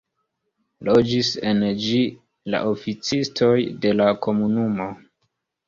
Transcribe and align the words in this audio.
Loĝis 0.87 1.29
en 1.51 1.61
ĝi 1.83 1.99
la 2.55 2.63
oficistoj 2.71 3.53
de 3.87 3.95
la 4.01 4.11
komunumo. 4.27 4.93